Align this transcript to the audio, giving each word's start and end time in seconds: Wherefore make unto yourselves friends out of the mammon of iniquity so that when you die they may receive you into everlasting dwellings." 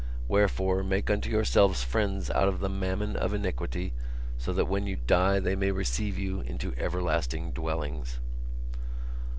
Wherefore 0.27 0.81
make 0.81 1.11
unto 1.11 1.29
yourselves 1.29 1.83
friends 1.83 2.31
out 2.31 2.47
of 2.47 2.59
the 2.59 2.69
mammon 2.69 3.15
of 3.15 3.35
iniquity 3.35 3.93
so 4.39 4.51
that 4.51 4.65
when 4.65 4.87
you 4.87 4.95
die 4.95 5.39
they 5.39 5.55
may 5.55 5.69
receive 5.69 6.17
you 6.17 6.39
into 6.41 6.73
everlasting 6.75 7.51
dwellings." 7.51 8.19